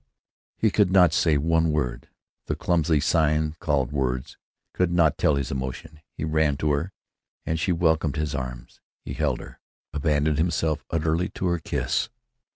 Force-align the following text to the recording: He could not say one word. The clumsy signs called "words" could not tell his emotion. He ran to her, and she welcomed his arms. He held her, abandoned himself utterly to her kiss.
He 0.57 0.71
could 0.71 0.91
not 0.91 1.13
say 1.13 1.37
one 1.37 1.69
word. 1.71 2.09
The 2.47 2.55
clumsy 2.55 2.99
signs 2.99 3.53
called 3.59 3.91
"words" 3.91 4.35
could 4.73 4.91
not 4.91 5.15
tell 5.19 5.35
his 5.35 5.51
emotion. 5.51 5.99
He 6.17 6.23
ran 6.25 6.57
to 6.57 6.71
her, 6.71 6.91
and 7.45 7.59
she 7.59 7.71
welcomed 7.71 8.15
his 8.15 8.33
arms. 8.33 8.81
He 9.05 9.13
held 9.13 9.39
her, 9.41 9.59
abandoned 9.93 10.39
himself 10.39 10.83
utterly 10.89 11.29
to 11.35 11.45
her 11.45 11.59
kiss. 11.59 12.09